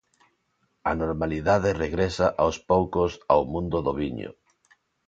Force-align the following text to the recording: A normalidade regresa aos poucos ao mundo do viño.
A 0.89 0.91
normalidade 1.01 1.71
regresa 1.83 2.27
aos 2.41 2.57
poucos 2.69 3.11
ao 3.33 3.41
mundo 3.53 3.77
do 3.85 3.93
viño. 4.01 4.31